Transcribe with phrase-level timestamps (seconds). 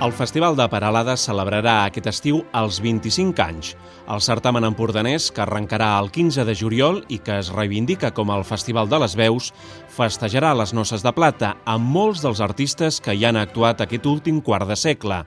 [0.00, 3.74] El Festival de Paralada celebrarà aquest estiu els 25 anys.
[4.08, 8.46] El certamen empordanès, que arrencarà el 15 de juliol i que es reivindica com el
[8.48, 9.50] Festival de les Veus,
[9.92, 14.40] festejarà les noces de plata amb molts dels artistes que hi han actuat aquest últim
[14.40, 15.18] quart de segle,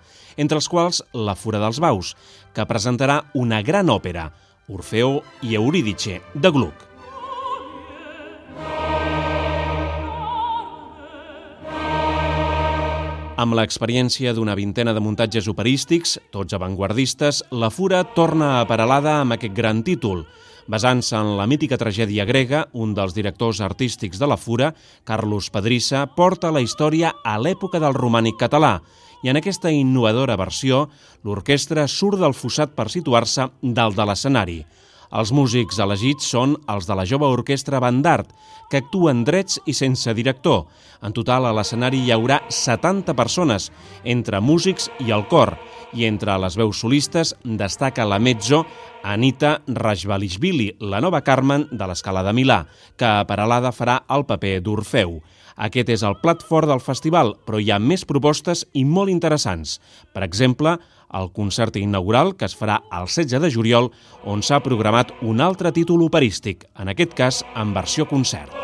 [0.42, 2.16] entre els quals la Fura dels Baus,
[2.58, 4.32] que presentarà una gran òpera,
[4.74, 6.93] Orfeo i Eurídice, de Gluck.
[13.44, 19.36] Amb l'experiència d'una vintena de muntatges operístics, tots avantguardistes, la Fura torna a Paralada amb
[19.36, 20.22] aquest gran títol.
[20.72, 24.70] Basant-se en la mítica tragèdia grega, un dels directors artístics de la Fura,
[25.04, 28.78] Carlos Pedrissa, porta la història a l'època del romànic català,
[29.28, 30.86] i en aquesta innovadora versió,
[31.28, 34.62] l'orquestra surt del fossat per situar-se dalt de l'escenari.
[35.14, 38.32] Els músics elegits són els de la jove orquestra Bandart,
[38.72, 40.64] que actuen drets i sense director.
[41.06, 43.70] En total, a l'escenari hi haurà 70 persones,
[44.04, 45.54] entre músics i el cor,
[45.94, 48.64] i entre les veus solistes destaca la mezzo
[49.04, 52.64] Anita Rajvalishvili, la nova Carmen de l'Escala de Milà,
[52.98, 55.20] que a Paralada farà el paper d'Orfeu.
[55.62, 59.78] Aquest és el plat fort del festival, però hi ha més propostes i molt interessants.
[60.10, 60.80] Per exemple,
[61.14, 63.92] el concert inaugural, que es farà el 16 de juliol,
[64.26, 68.63] on s'ha programat un altre títol operístic, en aquest cas en versió concert.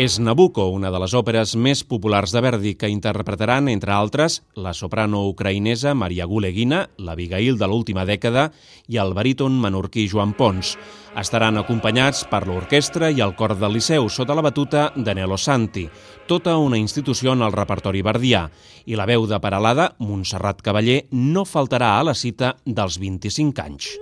[0.00, 4.72] És Nabucco, una de les òperes més populars de Verdi, que interpretaran, entre altres, la
[4.72, 8.46] soprano ucraïnesa Maria Guleguina, l'Abigail de l'última dècada
[8.88, 10.72] i el baríton menorquí Joan Pons.
[11.20, 15.84] Estaran acompanyats per l'orquestra i el cor del Liceu sota la batuta de Nelo Santi,
[16.24, 18.46] tota una institució en el repertori verdià,
[18.88, 23.98] i la veu de Paralada, Montserrat Cavaller, no faltarà a la cita dels 25 anys.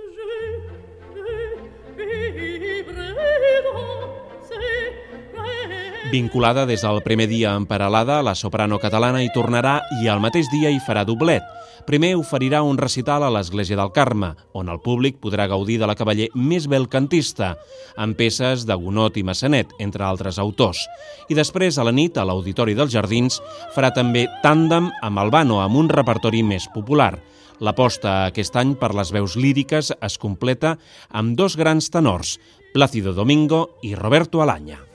[6.11, 10.47] Vinculada des del primer dia en Paralada, la soprano catalana hi tornarà i al mateix
[10.49, 11.45] dia hi farà doblet.
[11.85, 15.93] Primer oferirà un recital a l'Església del Carme, on el públic podrà gaudir de la
[15.93, 17.51] cavaller més belcantista,
[17.93, 20.81] amb peces de Gonot i Massanet, entre altres autors.
[21.29, 23.37] I després, a la nit, a l'Auditori dels Jardins,
[23.77, 27.19] farà també tàndem amb Albano, amb un repertori més popular.
[27.61, 30.79] L'aposta aquest any per les veus líriques es completa
[31.11, 32.39] amb dos grans tenors,
[32.73, 34.88] Plácido Domingo i Roberto Alaña.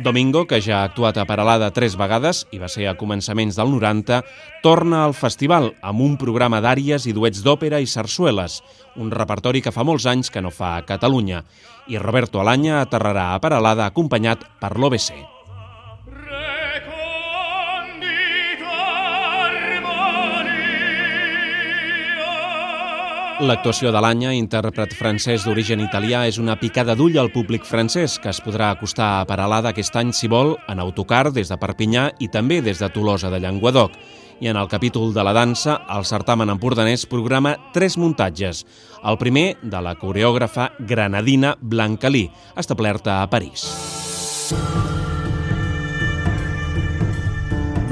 [0.00, 3.68] Domingo, que ja ha actuat a Paralada tres vegades i va ser a començaments del
[3.74, 4.22] 90,
[4.64, 8.62] torna al festival amb un programa d'àries i duets d'òpera i sarsueles,
[8.96, 11.42] un repertori que fa molts anys que no fa a Catalunya,
[11.92, 15.41] i Roberto Alanya aterrarà a Paralada acompanyat per l'OBC.
[23.42, 28.30] L'actuació de l'Anya, intèrpret francès d'origen italià, és una picada d'ull al públic francès que
[28.30, 32.30] es podrà acostar a Paralada aquest any, si vol, en autocar des de Perpinyà i
[32.30, 33.98] també des de Tolosa de Llenguadoc.
[34.38, 38.62] I en el capítol de la dansa, el certamen empordanès programa tres muntatges.
[39.02, 43.66] El primer, de la coreògrafa granadina Blancalí, establerta a París.
[44.54, 45.01] Blanca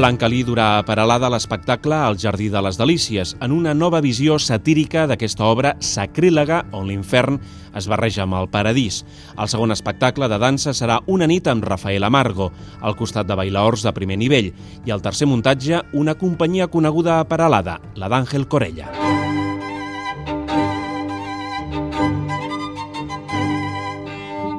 [0.00, 5.44] Lí durà Paralada l'espectacle al Jardí de les Delícies, en una nova visió satírica d'aquesta
[5.44, 7.36] obra sacrílega on l'infern
[7.76, 9.04] es barreja amb el paradís.
[9.36, 12.48] El segon espectacle de dansa serà una nit amb Rafael Amargo,
[12.80, 14.54] al costat de bailaors de primer nivell,
[14.86, 18.88] i el tercer muntatge, una companyia coneguda a Paralada, la d'Àngel Corella.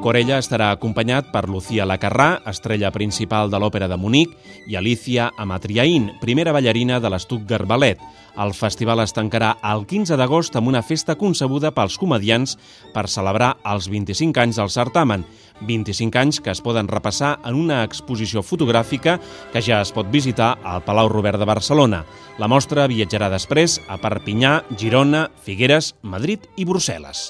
[0.01, 4.31] Corella estarà acompanyat per Lucía Lacarrà, estrella principal de l'Òpera de Munic,
[4.66, 8.01] i Alicia Amatriaín, primera ballarina de l'Stuttgart Ballet.
[8.41, 12.56] El festival es tancarà el 15 d'agost amb una festa concebuda pels comedians
[12.95, 15.25] per celebrar els 25 anys del certamen,
[15.69, 19.19] 25 anys que es poden repassar en una exposició fotogràfica
[19.53, 22.01] que ja es pot visitar al Palau Robert de Barcelona.
[22.42, 27.30] La mostra viatjarà després a Perpinyà, Girona, Figueres, Madrid i Brussel·les.